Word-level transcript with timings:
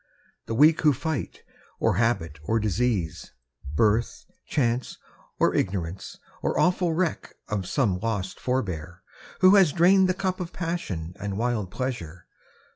The 0.47 0.55
Weak 0.55 0.81
who 0.81 0.93
fight: 0.93 1.43
or 1.79 1.97
habit 1.97 2.39
or 2.41 2.59
disease, 2.59 3.33
Birth, 3.75 4.25
chance, 4.47 4.97
or 5.39 5.53
ignorance— 5.53 6.17
or 6.41 6.59
awful 6.59 6.93
wreak 6.95 7.35
Of 7.47 7.67
some 7.67 7.99
lost 7.99 8.39
forbear, 8.39 9.03
who 9.41 9.53
has 9.57 9.71
drained 9.71 10.09
the 10.09 10.15
cup 10.15 10.39
Of 10.39 10.53
pagsion 10.53 11.13
and 11.19 11.37
wild 11.37 11.69
pleasure 11.69 12.25